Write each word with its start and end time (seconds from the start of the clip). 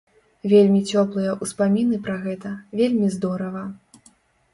Вельмі 0.51 0.79
цёплыя 0.93 1.35
ўспаміны 1.45 1.99
пра 2.07 2.15
гэта, 2.23 2.55
вельмі 2.81 3.11
здорава! 3.17 3.63